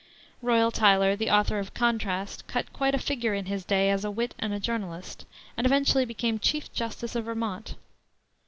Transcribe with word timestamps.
Royal 0.41 0.71
Tyler, 0.71 1.15
the 1.15 1.29
author 1.29 1.59
of 1.59 1.67
the 1.71 1.79
Contrast, 1.79 2.47
cut 2.47 2.73
quite 2.73 2.95
a 2.95 2.97
figure 2.97 3.35
in 3.35 3.45
his 3.45 3.63
day 3.63 3.91
as 3.91 4.03
a 4.03 4.09
wit 4.09 4.33
and 4.39 4.59
journalist, 4.59 5.27
and 5.55 5.67
eventually 5.67 6.05
became 6.05 6.39
Chief 6.39 6.73
Justice 6.73 7.15
of 7.15 7.25
Vermont. 7.25 7.75